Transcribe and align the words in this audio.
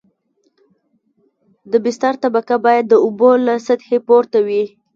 د 1.71 1.73
بستر 1.83 2.13
طبقه 2.23 2.55
باید 2.65 2.85
د 2.89 2.93
اوبو 3.05 3.29
له 3.45 3.53
سطحې 3.67 3.97
پورته 4.07 4.37
وي 4.47 4.63